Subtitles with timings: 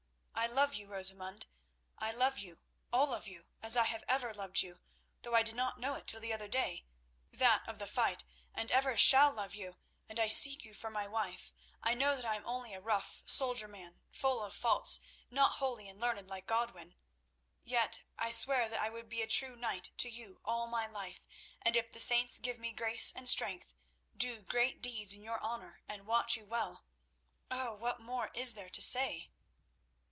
[0.33, 1.45] "I love you, Rosamund!
[1.99, 5.93] I love you—all of you, as I have ever loved you—though I did not know
[5.93, 10.65] it till the other day—that of the fight, and ever shall love you—and I seek
[10.65, 11.53] you for my wife.
[11.83, 15.87] I know that I am only a rough soldier man, full of faults, not holy
[15.87, 16.95] and learned like Godwin.
[17.63, 21.21] Yet I swear that I would be a true knight to you all my life,
[21.61, 23.75] and, if the saints give me grace and strength,
[24.17, 26.83] do great deeds in your honour and watch you well.
[27.51, 27.75] Oh!
[27.75, 29.29] what more is there to say?"